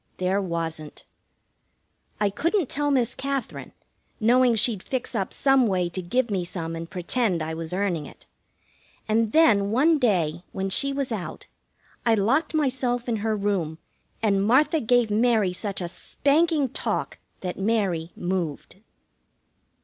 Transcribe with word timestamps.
There 0.17 0.41
wasn't. 0.41 1.05
I 2.19 2.31
couldn't 2.31 2.69
tell 2.69 2.89
Miss 2.89 3.13
Katherine, 3.13 3.71
knowing 4.19 4.55
she'd 4.55 4.81
fix 4.81 5.13
up 5.13 5.31
some 5.31 5.67
way 5.67 5.89
to 5.89 6.01
give 6.01 6.31
me 6.31 6.43
some 6.43 6.75
and 6.75 6.89
pretend 6.89 7.43
I 7.43 7.53
was 7.53 7.71
earning 7.71 8.07
it; 8.07 8.25
and 9.07 9.31
then, 9.31 9.69
one 9.69 9.99
day, 9.99 10.41
when 10.53 10.71
she 10.71 10.91
was 10.91 11.11
out, 11.11 11.45
I 12.03 12.15
locked 12.15 12.55
myself 12.55 13.07
in 13.07 13.17
her 13.17 13.35
room, 13.35 13.77
and 14.23 14.43
Martha 14.43 14.79
gave 14.79 15.11
Mary 15.11 15.53
such 15.53 15.81
a 15.81 15.87
spanking 15.87 16.69
talk 16.69 17.19
that 17.41 17.59
Mary 17.59 18.09
moved. 18.15 18.77